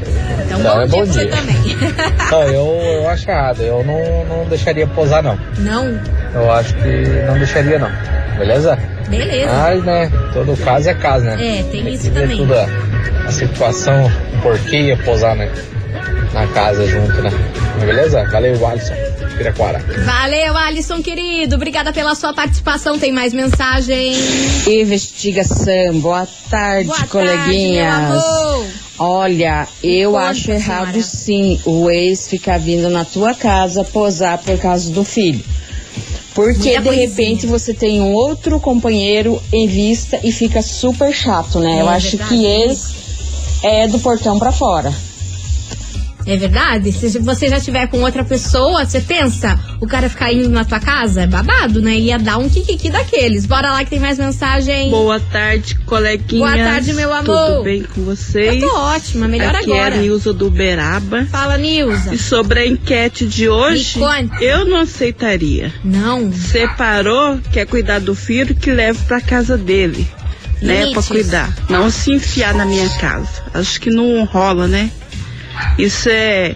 Então, 0.45 0.59
Não, 0.59 0.75
bom 0.75 0.81
é 0.81 0.87
dia 0.87 0.99
bom 0.99 1.05
você 1.05 1.25
dia. 1.25 1.31
também. 1.31 1.55
Não, 2.31 2.43
eu, 2.43 2.65
eu 3.01 3.09
acho 3.09 3.29
errado. 3.29 3.61
Eu 3.61 3.83
não, 3.85 4.25
não 4.25 4.45
deixaria 4.49 4.85
posar, 4.87 5.21
não. 5.23 5.37
não? 5.59 5.99
Eu 6.33 6.51
acho 6.51 6.73
que 6.75 7.05
não 7.27 7.37
deixaria, 7.37 7.77
não. 7.79 7.89
Beleza? 8.37 8.77
Beleza. 9.09 9.51
Mas, 9.51 9.83
né, 9.83 10.09
todo 10.33 10.55
caso 10.57 10.89
é 10.89 10.93
caso, 10.93 11.25
né? 11.25 11.59
É, 11.59 11.63
tem 11.63 11.83
que 11.83 11.89
isso 11.91 12.09
também. 12.11 12.37
Tudo 12.37 12.53
a, 13.31 13.47
situação, 13.47 14.11
porquê 14.43 14.81
ia 14.89 14.97
posar, 14.97 15.35
né? 15.35 15.49
Na 16.33 16.45
casa 16.47 16.85
junto, 16.85 17.21
né? 17.21 17.29
Beleza? 17.79 18.23
Valeu, 18.29 18.65
Alisson. 18.67 18.93
Piraquara. 19.37 19.79
Valeu, 20.05 20.55
Alisson, 20.57 21.01
querido. 21.01 21.55
Obrigada 21.55 21.91
pela 21.93 22.13
sua 22.13 22.33
participação. 22.33 22.99
Tem 22.99 23.11
mais 23.11 23.33
mensagem? 23.33 24.13
Investigação. 24.67 25.99
Boa 25.99 26.27
tarde, 26.49 26.87
Boa 26.87 27.07
coleguinhas. 27.07 28.23
tarde. 28.23 28.67
Olha, 28.99 29.67
eu 29.83 30.11
conta, 30.11 30.25
acho 30.25 30.51
errado 30.51 31.01
senhora. 31.01 31.01
sim 31.01 31.59
o 31.65 31.89
ex 31.89 32.27
ficar 32.27 32.59
vindo 32.59 32.89
na 32.89 33.03
tua 33.03 33.33
casa 33.33 33.83
posar 33.83 34.37
por 34.37 34.57
causa 34.59 34.91
do 34.91 35.03
filho. 35.03 35.43
Porque 36.35 36.59
Muita 36.59 36.81
de 36.81 36.87
coisinha. 36.87 37.07
repente 37.09 37.45
você 37.47 37.73
tem 37.73 37.99
um 37.99 38.13
outro 38.13 38.59
companheiro 38.59 39.41
em 39.51 39.67
vista 39.67 40.19
e 40.23 40.31
fica 40.31 40.61
super 40.61 41.11
chato, 41.13 41.59
né? 41.59 41.79
É 41.79 41.81
eu 41.81 41.89
acho 41.89 42.11
verdade. 42.17 42.29
que 42.37 42.45
ex 42.45 43.00
é 43.63 43.87
do 43.87 43.99
portão 43.99 44.37
pra 44.39 44.51
fora. 44.51 44.91
É 46.25 46.37
verdade? 46.37 46.91
Se 46.91 47.17
você 47.19 47.49
já 47.49 47.59
tiver 47.59 47.87
com 47.87 48.01
outra 48.01 48.23
pessoa, 48.23 48.85
você 48.85 49.01
pensa, 49.01 49.59
o 49.79 49.87
cara 49.87 50.07
ficar 50.07 50.31
indo 50.31 50.49
na 50.49 50.63
tua 50.63 50.79
casa? 50.79 51.23
É 51.23 51.27
babado, 51.27 51.81
né? 51.81 51.95
Ia 51.97 52.19
dar 52.19 52.37
um 52.37 52.47
kikiki 52.47 52.89
daqueles. 52.91 53.45
Bora 53.45 53.71
lá 53.71 53.83
que 53.83 53.89
tem 53.89 53.99
mais 53.99 54.19
mensagem. 54.19 54.89
Boa 54.91 55.19
tarde, 55.19 55.75
coleguinhas. 55.79 56.53
Boa 56.53 56.63
tarde, 56.63 56.93
meu 56.93 57.11
amor. 57.11 57.47
Tudo 57.47 57.63
bem 57.63 57.83
com 57.83 58.03
vocês? 58.03 58.61
Eu 58.61 58.69
tô 58.69 58.75
ótima, 58.77 59.27
melhor 59.27 59.55
Aqui 59.55 59.71
agora. 59.71 59.95
é 59.95 59.97
a 59.97 60.01
Nilza 60.01 60.31
do 60.31 60.47
Uberaba. 60.47 61.25
Fala, 61.25 61.57
Nilza. 61.57 62.13
E 62.13 62.17
sobre 62.17 62.59
a 62.59 62.67
enquete 62.67 63.25
de 63.25 63.49
hoje, 63.49 63.99
eu 64.39 64.65
não 64.65 64.77
aceitaria. 64.77 65.73
Não. 65.83 66.31
Separou, 66.31 67.39
quer 67.51 67.65
cuidar 67.65 67.99
do 67.99 68.13
filho, 68.13 68.53
que 68.55 68.71
leve 68.71 68.99
pra 69.07 69.19
casa 69.19 69.57
dele. 69.57 70.07
Né, 70.61 70.91
pra 70.91 71.01
cuidar. 71.01 71.51
Não 71.69 71.89
se 71.89 72.11
enfiar 72.11 72.53
na 72.53 72.65
minha 72.65 72.87
casa. 72.99 73.43
Acho 73.53 73.81
que 73.81 73.89
não 73.89 74.23
rola, 74.25 74.67
né? 74.67 74.91
Isso 75.77 76.07
é 76.09 76.55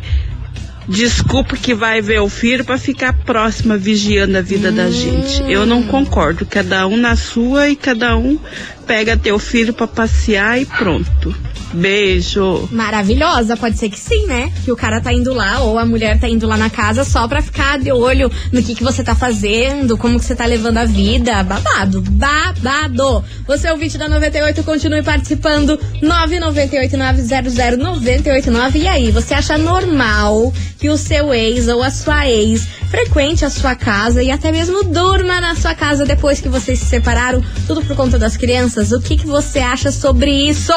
desculpa 0.87 1.57
que 1.57 1.73
vai 1.73 2.01
ver 2.01 2.19
o 2.19 2.29
filho 2.29 2.63
pra 2.63 2.77
ficar 2.77 3.13
próxima 3.13 3.77
vigiando 3.77 4.37
a 4.37 4.41
vida 4.41 4.71
da 4.71 4.89
gente. 4.89 5.41
Eu 5.49 5.65
não 5.65 5.83
concordo. 5.83 6.45
Cada 6.45 6.85
um 6.87 6.97
na 6.97 7.15
sua 7.15 7.69
e 7.69 7.75
cada 7.75 8.15
um 8.15 8.39
pega 8.85 9.17
teu 9.17 9.39
filho 9.39 9.73
pra 9.73 9.87
passear 9.87 10.61
e 10.61 10.65
pronto. 10.65 11.33
Beijo. 11.73 12.69
Maravilhosa, 12.71 13.57
pode 13.57 13.77
ser 13.77 13.89
que 13.89 13.99
sim, 13.99 14.27
né? 14.27 14.53
Que 14.63 14.71
o 14.71 14.75
cara 14.75 15.01
tá 15.01 15.11
indo 15.11 15.33
lá 15.33 15.59
ou 15.59 15.77
a 15.77 15.85
mulher 15.85 16.17
tá 16.19 16.29
indo 16.29 16.47
lá 16.47 16.55
na 16.55 16.69
casa 16.69 17.03
só 17.03 17.27
pra 17.27 17.41
ficar 17.41 17.79
de 17.79 17.91
olho 17.91 18.31
no 18.51 18.63
que, 18.63 18.75
que 18.75 18.83
você 18.83 19.03
tá 19.03 19.13
fazendo, 19.13 19.97
como 19.97 20.17
que 20.17 20.25
você 20.25 20.35
tá 20.35 20.45
levando 20.45 20.77
a 20.77 20.85
vida. 20.85 21.43
Babado, 21.43 22.01
babado. 22.01 23.25
Você 23.45 23.67
é 23.67 23.73
o 23.73 23.77
vídeo 23.77 23.99
da 23.99 24.07
98, 24.07 24.63
continue 24.63 25.03
participando. 25.03 25.77
998900989. 26.01 28.75
E 28.75 28.87
aí, 28.87 29.11
você 29.11 29.33
acha 29.33 29.57
normal 29.57 30.53
que 30.79 30.89
o 30.89 30.95
seu 30.97 31.33
ex 31.33 31.67
ou 31.67 31.83
a 31.83 31.89
sua 31.89 32.29
ex 32.29 32.65
frequente 32.89 33.45
a 33.45 33.49
sua 33.49 33.75
casa 33.75 34.23
e 34.23 34.31
até 34.31 34.51
mesmo 34.51 34.83
durma 34.83 35.39
na 35.41 35.55
sua 35.55 35.75
casa 35.75 36.05
depois 36.05 36.39
que 36.39 36.47
vocês 36.49 36.79
se 36.79 36.85
separaram? 36.85 37.43
Tudo 37.67 37.83
por 37.83 37.95
conta 37.95 38.17
das 38.17 38.35
crianças? 38.37 38.91
O 38.91 39.01
que, 39.01 39.17
que 39.17 39.27
você 39.27 39.59
acha 39.59 39.91
sobre 39.91 40.31
isso? 40.31 40.71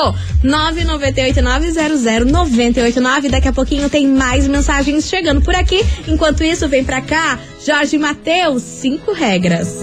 998900989. 0.45 3.31
Daqui 3.31 3.49
a 3.49 3.53
pouquinho 3.53 3.88
tem 3.88 4.07
mais 4.07 4.47
mensagens 4.49 5.09
chegando 5.09 5.41
por 5.43 5.55
aqui. 5.55 5.85
Enquanto 6.07 6.43
isso, 6.43 6.69
vem 6.69 6.85
pra 6.85 7.00
cá, 7.00 7.38
Jorge 7.65 7.97
Matheus, 7.99 8.62
cinco 8.62 9.12
regras. 9.12 9.79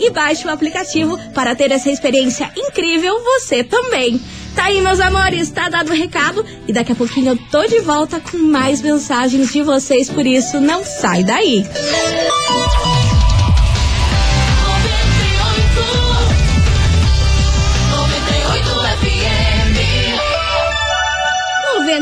e 0.00 0.10
baixe 0.10 0.46
o 0.46 0.50
aplicativo 0.50 1.18
para 1.34 1.54
ter 1.54 1.70
essa 1.70 1.90
experiência 1.90 2.50
incrível 2.56 3.22
você 3.22 3.62
também. 3.62 4.18
Tá 4.54 4.64
aí, 4.64 4.80
meus 4.80 4.98
amores, 4.98 5.50
tá 5.50 5.68
dado 5.68 5.90
o 5.90 5.94
recado 5.94 6.42
e 6.66 6.72
daqui 6.72 6.92
a 6.92 6.94
pouquinho 6.94 7.32
eu 7.32 7.38
tô 7.50 7.66
de 7.66 7.80
volta 7.80 8.18
com 8.18 8.38
mais 8.38 8.80
mensagens 8.80 9.52
de 9.52 9.62
vocês, 9.62 10.08
por 10.08 10.26
isso 10.26 10.58
não 10.58 10.82
sai 10.82 11.22
daí. 11.22 11.66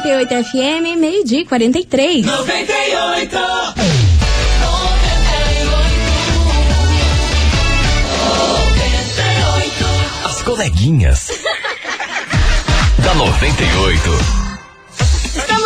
98 0.01 0.45
FM, 0.45 0.99
meio-dia 0.99 1.41
e 1.41 1.45
43. 1.45 2.25
98. 2.25 3.39
As 10.25 10.43
coleguinhas. 10.43 11.29
da 13.05 13.15
98. 13.15 14.40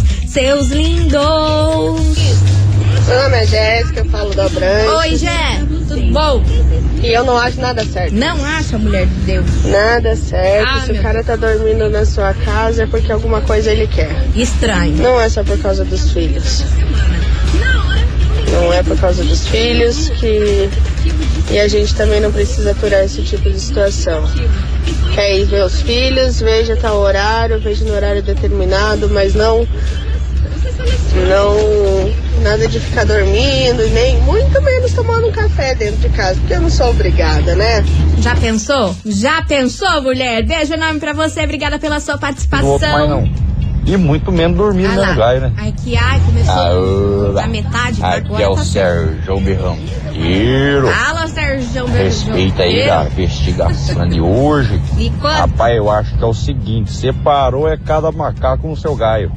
Seus 0.59 0.71
lindos. 0.71 2.19
Meu 3.07 3.23
nome 3.23 3.37
é 3.37 3.47
Jéssica, 3.47 4.01
eu 4.01 4.05
falo 4.07 4.35
da 4.35 4.49
Branca. 4.49 4.97
Oi, 4.99 5.17
Jé, 5.17 5.61
tudo 5.89 6.13
bom? 6.13 6.43
E 7.01 7.07
eu 7.07 7.25
não 7.25 7.39
acho 7.39 7.61
nada 7.61 7.85
certo. 7.85 8.13
Não 8.15 8.45
acha, 8.45 8.77
mulher 8.77 9.07
de 9.07 9.15
Deus? 9.21 9.47
Nada 9.65 10.17
certo. 10.17 10.69
Ah, 10.69 10.81
Se 10.85 10.93
o 10.93 11.03
cara 11.03 11.23
tá 11.23 11.37
dormindo 11.37 11.89
na 11.89 12.05
sua 12.05 12.35
casa 12.35 12.83
é 12.83 12.87
porque 12.87 13.13
alguma 13.13 13.41
coisa 13.41 13.71
ele 13.71 13.87
quer. 13.87 14.11
Estranho. 14.35 14.97
Não 14.97 15.21
é 15.21 15.29
só 15.29 15.45
por 15.45 15.59
causa 15.59 15.85
dos 15.85 16.11
filhos. 16.13 16.65
Não 18.51 18.73
é 18.73 18.83
por 18.83 18.99
causa 18.99 19.23
dos 19.23 19.47
filhos 19.47 20.09
que. 20.11 20.69
E 21.51 21.61
a 21.61 21.69
gente 21.69 21.95
também 21.95 22.21
não 22.21 22.33
precisa 22.33 22.73
aturar 22.73 23.05
esse 23.05 23.23
tipo 23.23 23.49
de 23.49 23.61
situação. 23.61 24.29
Quer 25.15 25.39
ir 25.39 25.45
ver 25.45 25.65
os 25.65 25.81
filhos, 25.83 26.41
veja 26.41 26.77
tal 26.77 26.99
horário, 26.99 27.61
veja 27.61 27.85
no 27.85 27.95
horário 27.95 28.23
determinado, 28.23 29.09
mas 29.09 29.35
não 29.35 29.67
não 31.29 32.43
nada 32.43 32.69
de 32.69 32.79
ficar 32.79 33.05
dormindo, 33.05 33.87
nem 33.91 34.21
muito 34.23 34.63
menos 34.63 34.93
tomando 34.93 35.27
um 35.27 35.33
café 35.33 35.75
dentro 35.75 36.01
de 36.01 36.09
casa, 36.11 36.39
porque 36.41 36.55
eu 36.55 36.61
não 36.61 36.71
sou 36.71 36.91
obrigada, 36.91 37.55
né? 37.55 37.85
Já 38.19 38.35
pensou? 38.37 38.95
Já 39.05 39.43
pensou, 39.43 40.03
mulher? 40.03 40.45
Beijo 40.47 40.73
enorme 40.75 41.01
pra 41.01 41.13
você, 41.13 41.43
obrigada 41.43 41.79
pela 41.79 42.01
sua 42.01 42.17
participação. 42.17 42.79
Não 42.79 42.93
mais 42.93 43.11
não. 43.11 43.49
E 43.87 43.97
muito 43.97 44.31
menos 44.31 44.57
dormir 44.57 44.85
Ah 44.85 44.93
no 44.95 45.01
lá. 45.01 45.11
lugar, 45.11 45.41
né? 45.41 45.53
Ai, 45.57 45.73
que 45.73 45.97
ai, 45.97 46.21
começou 46.21 46.53
Aoba. 46.55 47.43
a 47.43 47.47
metade, 47.47 48.05
Aqui 48.05 48.27
agora 48.27 48.43
é 48.43 48.49
o 48.49 48.55
tá 48.55 48.65
Sérgio 48.65 49.41
Berranqueiro. 49.41 50.89
Fala, 50.89 51.27
Sérgio, 51.27 51.89
beijo. 51.89 52.03
Respeita 52.03 52.63
aí 52.65 52.87
da 52.87 53.05
investigação 53.07 54.07
de 54.09 54.21
hoje. 54.21 54.79
E 54.99 55.11
quando? 55.19 55.37
Rapaz, 55.39 55.75
eu 55.75 55.91
acho 55.91 56.15
que 56.19 56.23
é 56.23 56.27
o 56.27 56.35
seguinte: 56.35 56.93
separou 56.93 57.67
é 57.67 57.79
cada 57.79 58.13
macaco 58.13 58.69
no 58.69 58.77
seu 58.77 58.95
gaio. 58.95 59.33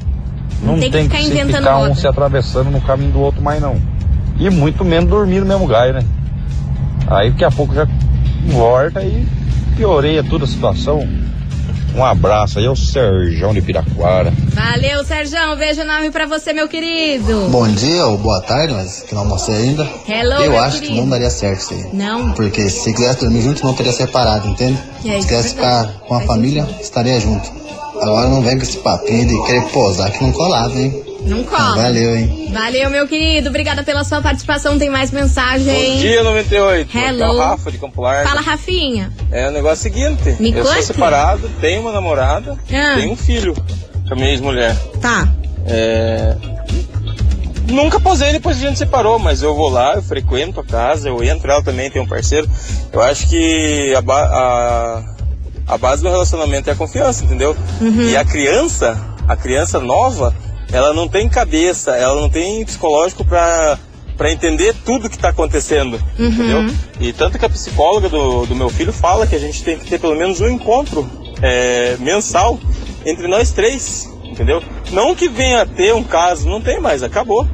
Não, 0.62 0.78
tem 0.78 0.90
que 0.90 0.90
tem, 0.90 1.04
ficar 1.04 1.18
que, 1.18 1.24
se 1.24 1.30
inventando 1.30 1.58
ficar 1.58 1.78
um 1.78 1.94
se 1.94 2.06
atravessando 2.06 2.70
no 2.70 2.80
caminho 2.80 3.12
do 3.12 3.20
outro 3.20 3.42
mais 3.42 3.60
não. 3.60 3.76
E 4.38 4.48
muito 4.50 4.84
menos 4.84 5.08
dormir 5.08 5.40
no 5.40 5.46
mesmo 5.46 5.66
gaio, 5.66 5.94
né? 5.94 6.02
Aí 7.06 7.30
daqui 7.30 7.44
a 7.44 7.50
pouco 7.50 7.74
já 7.74 7.86
volta 8.46 9.02
e 9.02 9.26
pioreia 9.76 10.22
toda 10.24 10.44
a 10.44 10.48
situação. 10.48 11.06
Um 11.94 12.02
abraço 12.02 12.58
aí 12.58 12.64
ao 12.66 12.74
Serjão 12.74 13.52
de 13.52 13.60
Piraquara. 13.60 14.32
Valeu, 14.54 15.04
Sérgio, 15.04 15.36
beijo 15.58 15.82
enorme 15.82 16.10
pra 16.10 16.24
você, 16.26 16.52
meu 16.54 16.66
querido. 16.66 17.48
Bom 17.50 17.68
dia 17.68 18.06
ou 18.06 18.16
boa 18.16 18.40
tarde, 18.40 18.72
mas 18.72 19.02
que 19.02 19.14
não 19.14 19.22
almocei 19.22 19.54
ainda. 19.54 19.86
Hello, 20.08 20.42
Eu 20.42 20.52
meu 20.52 20.60
acho 20.62 20.76
que 20.80 20.86
querido. 20.86 21.02
não 21.02 21.10
daria 21.10 21.28
certo 21.28 21.60
isso 21.60 21.74
aí. 21.74 21.90
Não? 21.92 22.32
Porque 22.32 22.70
se 22.70 22.94
quisesse 22.94 23.20
dormir 23.20 23.42
junto, 23.42 23.62
não 23.62 23.74
teria 23.74 23.92
separado, 23.92 24.48
entende? 24.48 24.78
É, 25.04 25.20
se 25.20 25.26
quisesse 25.28 25.48
é 25.48 25.50
ficar 25.50 25.86
com 26.06 26.14
a 26.14 26.18
Faz 26.18 26.26
família, 26.28 26.66
estaria 26.80 27.20
junto. 27.20 27.52
Agora 28.02 28.28
não 28.28 28.42
vem 28.42 28.56
com 28.56 28.62
esse 28.64 28.78
papinho 28.78 29.26
de 29.28 29.46
querer 29.46 29.62
posar 29.68 30.10
que 30.12 30.22
não 30.22 30.32
colava, 30.32 30.76
hein? 30.78 31.04
Não 31.24 31.44
cola. 31.44 31.76
Valeu, 31.76 32.16
hein? 32.16 32.50
Valeu, 32.52 32.90
meu 32.90 33.06
querido. 33.06 33.48
Obrigada 33.48 33.84
pela 33.84 34.02
sua 34.02 34.20
participação. 34.20 34.76
Tem 34.76 34.90
mais 34.90 35.12
mensagem. 35.12 35.92
Bom 35.92 35.96
dia, 35.98 36.22
98. 36.24 36.98
Hello. 36.98 37.08
Aqui 37.12 37.22
é 37.22 37.28
o 37.28 37.38
Rafa 37.38 37.70
de 37.70 37.78
Campo 37.78 38.02
Largo. 38.02 38.28
Fala, 38.28 38.40
Rafinha. 38.40 39.12
É 39.30 39.48
o 39.48 39.52
negócio 39.52 39.82
seguinte. 39.84 40.34
Me 40.40 40.50
eu 40.50 40.64
conte. 40.64 40.74
sou 40.74 40.82
separado, 40.82 41.48
tenho 41.60 41.80
uma 41.80 41.92
namorada, 41.92 42.58
Ah. 42.72 42.94
tenho 42.96 43.12
um 43.12 43.16
filho 43.16 43.54
com 43.54 44.14
a 44.14 44.16
minha 44.16 44.30
ex-mulher. 44.30 44.76
Tá. 45.00 45.28
É... 45.64 46.34
Nunca 47.68 48.00
posei 48.00 48.32
depois 48.32 48.58
que 48.58 48.64
a 48.64 48.68
gente 48.68 48.78
separou, 48.78 49.18
mas 49.20 49.42
eu 49.42 49.54
vou 49.54 49.68
lá, 49.70 49.94
eu 49.94 50.02
frequento 50.02 50.58
a 50.60 50.64
casa, 50.64 51.08
eu 51.08 51.22
entro, 51.22 51.50
ela 51.50 51.62
também 51.62 51.88
tem 51.90 52.02
um 52.02 52.06
parceiro. 52.06 52.50
Eu 52.92 53.00
acho 53.00 53.28
que 53.28 53.94
a, 53.96 54.02
ba- 54.02 54.24
a, 54.26 55.02
a 55.72 55.78
base 55.78 56.02
do 56.02 56.10
relacionamento 56.10 56.68
é 56.68 56.72
a 56.74 56.76
confiança, 56.76 57.24
entendeu? 57.24 57.56
E 58.10 58.16
a 58.16 58.24
criança, 58.24 59.00
a 59.26 59.34
criança 59.34 59.80
nova, 59.80 60.34
ela 60.70 60.92
não 60.92 61.08
tem 61.08 61.28
cabeça, 61.28 61.92
ela 61.92 62.20
não 62.20 62.28
tem 62.28 62.64
psicológico 62.64 63.24
pra, 63.24 63.78
pra 64.16 64.30
entender 64.30 64.74
tudo 64.84 65.08
que 65.08 65.18
tá 65.18 65.30
acontecendo, 65.30 65.98
entendeu? 66.18 66.60
E 67.00 67.12
tanto 67.12 67.38
que 67.38 67.44
a 67.44 67.48
psicóloga 67.48 68.08
do, 68.08 68.44
do 68.46 68.54
meu 68.54 68.68
filho 68.68 68.92
fala 68.92 69.26
que 69.26 69.34
a 69.34 69.38
gente 69.38 69.62
tem 69.62 69.78
que 69.78 69.86
ter 69.86 69.98
pelo 69.98 70.14
menos 70.14 70.40
um 70.40 70.48
encontro 70.48 71.08
é, 71.40 71.96
mensal 71.98 72.58
entre 73.06 73.26
nós 73.26 73.50
três, 73.50 74.08
entendeu? 74.24 74.62
Não 74.92 75.14
que 75.14 75.28
venha 75.28 75.62
a 75.62 75.66
ter 75.66 75.94
um 75.94 76.04
caso, 76.04 76.48
não 76.48 76.60
tem 76.60 76.80
mais, 76.80 77.02
acabou. 77.02 77.48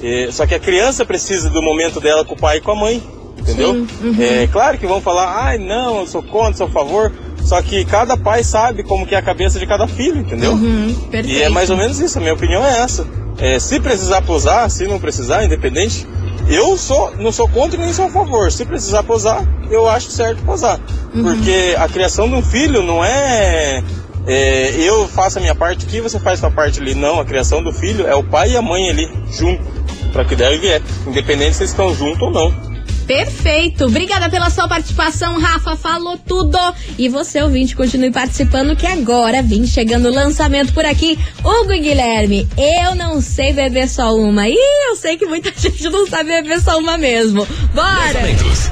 É, 0.00 0.28
só 0.30 0.46
que 0.46 0.54
a 0.54 0.60
criança 0.60 1.04
precisa 1.04 1.50
do 1.50 1.60
momento 1.60 2.00
dela 2.00 2.24
com 2.24 2.34
o 2.34 2.38
pai 2.38 2.58
e 2.58 2.60
com 2.60 2.70
a 2.70 2.76
mãe, 2.76 3.02
entendeu? 3.36 3.74
Sim, 3.74 3.88
uhum. 4.02 4.16
É 4.22 4.46
claro 4.46 4.78
que 4.78 4.86
vão 4.86 5.00
falar, 5.00 5.44
ai 5.44 5.58
não, 5.58 6.00
eu 6.00 6.06
sou 6.06 6.22
contra, 6.22 6.54
sou 6.54 6.66
a 6.66 6.70
favor, 6.70 7.12
só 7.44 7.60
que 7.62 7.84
cada 7.84 8.16
pai 8.16 8.42
sabe 8.42 8.82
como 8.82 9.06
que 9.06 9.14
é 9.14 9.18
a 9.18 9.22
cabeça 9.22 9.58
de 9.58 9.66
cada 9.66 9.86
filho, 9.86 10.18
entendeu? 10.18 10.52
Uhum, 10.52 11.08
E 11.24 11.42
é 11.42 11.48
mais 11.48 11.70
ou 11.70 11.76
menos 11.76 12.00
isso, 12.00 12.18
a 12.18 12.20
minha 12.20 12.34
opinião 12.34 12.64
é 12.64 12.78
essa. 12.80 13.06
É, 13.38 13.58
se 13.58 13.80
precisar 13.80 14.22
posar, 14.22 14.70
se 14.70 14.86
não 14.86 14.98
precisar, 14.98 15.44
independente, 15.44 16.06
eu 16.48 16.76
sou, 16.76 17.12
não 17.18 17.32
sou 17.32 17.48
contra 17.48 17.78
nem 17.80 17.92
sou 17.92 18.06
a 18.06 18.10
favor. 18.10 18.50
Se 18.52 18.64
precisar 18.64 19.02
posar, 19.02 19.44
eu 19.70 19.88
acho 19.88 20.10
certo 20.10 20.42
posar. 20.44 20.78
Porque 21.12 21.74
a 21.78 21.88
criação 21.88 22.28
de 22.28 22.34
um 22.34 22.42
filho 22.42 22.82
não 22.82 23.04
é, 23.04 23.82
é, 24.26 24.70
eu 24.78 25.06
faço 25.08 25.38
a 25.38 25.40
minha 25.40 25.54
parte 25.54 25.84
aqui, 25.86 26.00
você 26.00 26.18
faz 26.18 26.38
a 26.38 26.48
sua 26.48 26.50
parte 26.50 26.80
ali. 26.80 26.94
Não, 26.94 27.20
a 27.20 27.24
criação 27.24 27.62
do 27.62 27.72
filho 27.72 28.06
é 28.06 28.14
o 28.14 28.22
pai 28.24 28.52
e 28.52 28.56
a 28.56 28.62
mãe 28.62 28.88
ali, 28.90 29.08
junto, 29.30 29.62
para 30.12 30.24
que 30.24 30.34
der 30.36 30.52
e 30.54 30.58
vier. 30.58 30.82
Independente 31.06 31.56
se 31.56 31.62
eles 31.62 31.70
estão 31.70 31.94
juntos 31.94 32.22
ou 32.22 32.30
não. 32.30 32.73
Perfeito. 33.06 33.84
Obrigada 33.84 34.28
pela 34.28 34.50
sua 34.50 34.68
participação, 34.68 35.38
Rafa. 35.38 35.76
Falou 35.76 36.16
tudo. 36.16 36.58
E 36.98 37.08
você, 37.08 37.42
ouvinte, 37.42 37.76
continue 37.76 38.10
participando 38.10 38.76
que 38.76 38.86
agora 38.86 39.42
vem 39.42 39.66
chegando 39.66 40.08
o 40.08 40.14
lançamento 40.14 40.72
por 40.72 40.84
aqui. 40.84 41.18
Hugo 41.44 41.72
e 41.72 41.80
Guilherme, 41.80 42.48
eu 42.56 42.94
não 42.94 43.20
sei 43.20 43.52
beber 43.52 43.88
só 43.88 44.14
uma. 44.14 44.48
Ih, 44.48 44.56
eu 44.88 44.96
sei 44.96 45.16
que 45.16 45.26
muita 45.26 45.52
gente 45.56 45.84
não 45.84 46.06
sabe 46.06 46.30
beber 46.30 46.60
só 46.60 46.78
uma 46.78 46.96
mesmo. 46.96 47.46
Bora! 47.74 48.12
Lançamentos. 48.12 48.70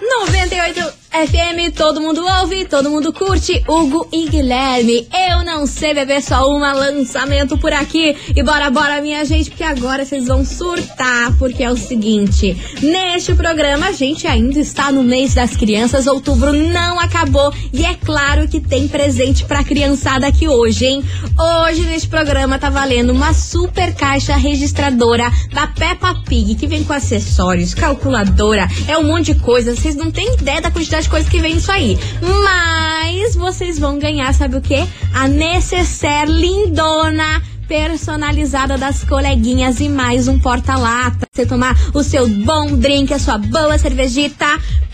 98 0.00 1.03
FM, 1.14 1.72
todo 1.76 2.00
mundo 2.00 2.26
ouve, 2.40 2.64
todo 2.64 2.90
mundo 2.90 3.12
curte. 3.12 3.62
Hugo 3.68 4.08
e 4.12 4.28
Guilherme, 4.28 5.06
eu 5.30 5.44
não 5.44 5.64
sei 5.64 5.94
beber 5.94 6.20
só 6.20 6.48
uma 6.48 6.72
lançamento 6.72 7.56
por 7.56 7.72
aqui. 7.72 8.16
E 8.34 8.42
bora, 8.42 8.68
bora, 8.68 9.00
minha 9.00 9.24
gente, 9.24 9.48
porque 9.48 9.62
agora 9.62 10.04
vocês 10.04 10.26
vão 10.26 10.44
surtar. 10.44 11.32
Porque 11.38 11.62
é 11.62 11.70
o 11.70 11.76
seguinte: 11.76 12.56
neste 12.82 13.32
programa 13.32 13.86
a 13.86 13.92
gente 13.92 14.26
ainda 14.26 14.58
está 14.58 14.90
no 14.90 15.04
mês 15.04 15.34
das 15.34 15.54
crianças, 15.54 16.08
outubro 16.08 16.52
não 16.52 16.98
acabou. 16.98 17.54
E 17.72 17.84
é 17.84 17.94
claro 17.94 18.48
que 18.48 18.58
tem 18.58 18.88
presente 18.88 19.44
pra 19.44 19.62
criançada 19.62 20.26
aqui 20.26 20.48
hoje, 20.48 20.84
hein? 20.84 21.04
Hoje 21.38 21.82
neste 21.82 22.08
programa 22.08 22.58
tá 22.58 22.70
valendo 22.70 23.10
uma 23.10 23.32
super 23.32 23.94
caixa 23.94 24.34
registradora 24.34 25.30
da 25.52 25.68
Peppa 25.68 26.22
Pig, 26.26 26.56
que 26.56 26.66
vem 26.66 26.82
com 26.82 26.92
acessórios, 26.92 27.72
calculadora, 27.72 28.68
é 28.88 28.98
um 28.98 29.04
monte 29.04 29.32
de 29.32 29.40
coisa. 29.40 29.76
Vocês 29.76 29.94
não 29.94 30.10
têm 30.10 30.34
ideia 30.34 30.60
da 30.60 30.72
quantidade 30.72 31.03
de 31.04 31.10
coisa 31.10 31.28
que 31.28 31.40
vem 31.40 31.54
nisso 31.54 31.70
aí. 31.70 31.98
Mas 32.20 33.36
vocês 33.36 33.78
vão 33.78 33.98
ganhar, 33.98 34.32
sabe 34.32 34.56
o 34.56 34.60
quê? 34.60 34.86
A 35.12 35.28
necessaire 35.28 36.30
lindona 36.30 37.42
personalizada 37.68 38.76
das 38.76 39.04
coleguinhas 39.04 39.80
e 39.80 39.88
mais 39.88 40.28
um 40.28 40.38
porta-lata. 40.38 41.26
Você 41.32 41.46
tomar 41.46 41.76
o 41.94 42.02
seu 42.02 42.28
bom 42.28 42.76
drink, 42.76 43.12
a 43.12 43.18
sua 43.18 43.38
boa 43.38 43.76
cervejita 43.78 44.46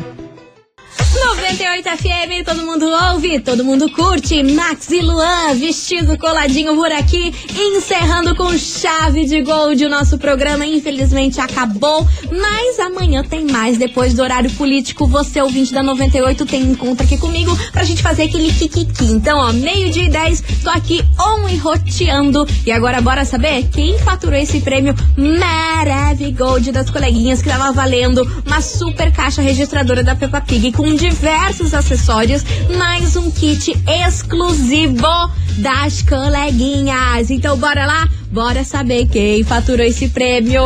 98 1.18 1.90
FM, 1.98 2.46
todo 2.46 2.66
mundo 2.66 2.86
ouve, 2.86 3.40
todo 3.40 3.66
mundo 3.66 3.90
curte. 3.92 4.44
Max 4.44 4.90
e 4.92 5.02
Luan, 5.02 5.56
vestido 5.56 6.18
coladinho 6.18 6.76
por 6.76 6.92
aqui, 6.92 7.34
encerrando 7.58 8.36
com 8.36 8.56
chave 8.58 9.26
de 9.26 9.42
gold 9.42 9.84
o 9.84 9.90
nosso 9.90 10.18
programa. 10.18 10.66
Infelizmente 10.66 11.42
acabou, 11.42 12.08
mas 12.32 12.80
amanhã 12.80 13.24
tem 13.24 13.46
mais. 13.46 13.78
Depois 13.78 14.14
do 14.14 14.22
horário 14.22 14.52
político, 14.52 15.08
você, 15.08 15.42
ouvinte 15.42 15.74
da 15.74 15.82
98, 15.82 16.46
tem 16.46 16.62
encontro 16.62 17.06
aqui 17.06 17.18
comigo 17.18 17.58
pra 17.72 17.84
gente 17.84 18.04
fazer 18.04 18.24
aquele 18.24 18.52
kikiki. 18.52 19.06
Então, 19.06 19.40
ó, 19.40 19.52
meio-dia 19.52 20.06
e 20.06 20.10
10, 20.10 20.44
tô 20.64 20.70
aqui 20.70 21.04
on 21.20 21.50
e 21.50 21.58
roteando. 21.58 22.48
E 22.66 22.72
agora, 22.72 23.02
bora 23.02 23.26
saber 23.26 23.68
quem 23.72 23.98
faturou 24.00 24.40
esse 24.40 24.62
prêmio 24.62 24.94
Maravigold 25.18 26.72
das 26.72 26.90
coleguinhas 26.90 27.42
que 27.42 27.50
tava 27.50 27.72
valendo 27.72 28.22
uma 28.46 28.62
super 28.62 29.12
caixa 29.12 29.42
registradora 29.42 30.04
da 30.04 30.16
Peppa 30.16 30.42
Pig 30.42 30.72
com 30.72 30.96
diversos 31.10 31.74
acessórios, 31.74 32.44
mais 32.78 33.16
um 33.16 33.32
kit 33.32 33.74
exclusivo 34.06 35.08
das 35.58 36.02
coleguinhas. 36.02 37.32
Então 37.32 37.58
bora 37.58 37.86
lá, 37.86 38.10
bora 38.30 38.66
saber 38.66 39.08
quem 39.08 39.42
faturou 39.42 39.86
esse 39.86 40.10
prêmio. 40.10 40.62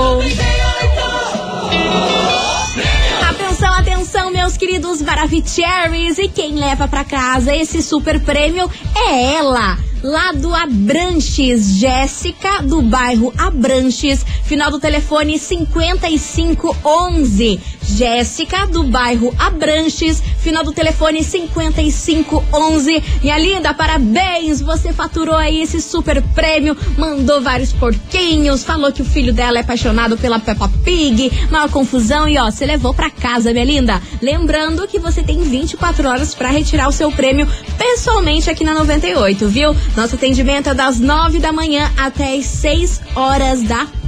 Atenção, 3.30 3.74
atenção, 3.74 4.32
meus 4.32 4.58
queridos 4.58 5.00
Maravicheries. 5.04 6.18
E 6.18 6.28
quem 6.28 6.56
leva 6.56 6.88
pra 6.88 7.04
casa 7.04 7.56
esse 7.56 7.84
super 7.84 8.20
prêmio 8.20 8.68
é 8.96 9.36
ela. 9.36 9.78
Lá 10.04 10.32
do 10.32 10.52
Abranches, 10.56 11.78
Jéssica, 11.78 12.64
do 12.64 12.82
bairro 12.82 13.32
Abranches, 13.38 14.26
final 14.44 14.72
do 14.72 14.80
telefone 14.80 15.38
5511. 15.38 17.60
Jéssica, 17.84 18.68
do 18.68 18.84
bairro 18.84 19.34
Abranches, 19.38 20.22
final 20.40 20.64
do 20.64 20.72
telefone 20.72 21.24
5511. 21.24 23.04
Minha 23.22 23.38
linda, 23.38 23.74
parabéns! 23.74 24.62
Você 24.62 24.94
faturou 24.94 25.36
aí 25.36 25.62
esse 25.62 25.82
super 25.82 26.22
prêmio, 26.34 26.76
mandou 26.98 27.42
vários 27.42 27.74
porquinhos, 27.74 28.64
falou 28.64 28.92
que 28.92 29.02
o 29.02 29.06
filho 29.06 29.34
dela 29.34 29.58
é 29.58 29.62
apaixonado 29.62 30.18
pela 30.18 30.40
Peppa 30.40 30.70
Pig, 30.84 31.32
maior 31.50 31.70
confusão 31.70 32.28
e 32.28 32.38
ó, 32.38 32.50
você 32.50 32.66
levou 32.66 32.94
pra 32.94 33.10
casa, 33.10 33.52
minha 33.52 33.66
linda. 33.66 34.02
Lembrando 34.22 34.88
que 34.88 35.00
você 35.00 35.24
tem 35.24 35.42
24 35.42 36.08
horas 36.08 36.36
pra 36.36 36.50
retirar 36.50 36.88
o 36.88 36.92
seu 36.92 37.12
prêmio 37.12 37.48
pessoalmente 37.78 38.50
aqui 38.50 38.64
na 38.64 38.74
98, 38.74 39.48
viu? 39.48 39.76
Nosso 39.96 40.16
atendimento 40.16 40.70
é 40.70 40.74
das 40.74 41.00
9 41.00 41.40
da 41.40 41.52
manhã 41.52 41.92
até 41.98 42.36
as 42.36 42.46
6 42.46 43.02
horas 43.16 43.62
da 43.64 43.86
tarde. 43.86 44.01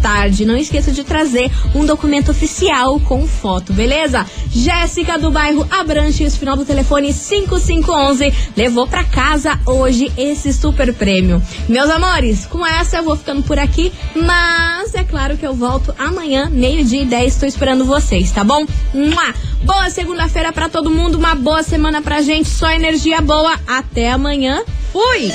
Não 0.45 0.57
esqueça 0.57 0.91
de 0.91 1.03
trazer 1.03 1.49
um 1.73 1.85
documento 1.85 2.31
oficial 2.31 2.99
com 2.99 3.25
foto, 3.25 3.71
beleza? 3.71 4.25
Jéssica 4.51 5.17
do 5.17 5.31
bairro 5.31 5.65
Abranches, 5.71 6.35
final 6.35 6.57
do 6.57 6.65
telefone 6.65 7.13
5511, 7.13 8.33
levou 8.55 8.85
pra 8.85 9.05
casa 9.05 9.57
hoje 9.65 10.11
esse 10.17 10.51
super 10.51 10.93
prêmio. 10.93 11.41
Meus 11.69 11.89
amores, 11.89 12.45
com 12.45 12.65
essa 12.65 12.97
eu 12.97 13.03
vou 13.03 13.15
ficando 13.15 13.43
por 13.43 13.57
aqui, 13.57 13.93
mas 14.13 14.93
é 14.93 15.03
claro 15.03 15.37
que 15.37 15.47
eu 15.47 15.53
volto 15.53 15.95
amanhã, 15.97 16.49
meio-dia 16.51 17.03
e 17.03 17.05
10, 17.05 17.33
estou 17.33 17.47
esperando 17.47 17.85
vocês, 17.85 18.31
tá 18.31 18.43
bom? 18.43 18.65
Mua! 18.93 19.33
Boa 19.63 19.89
segunda-feira 19.89 20.51
pra 20.51 20.67
todo 20.67 20.91
mundo, 20.91 21.17
uma 21.17 21.33
boa 21.33 21.63
semana 21.63 22.01
pra 22.01 22.21
gente, 22.21 22.49
só 22.49 22.69
energia 22.69 23.21
boa. 23.21 23.53
Até 23.65 24.11
amanhã. 24.11 24.61
Fui! 24.91 25.31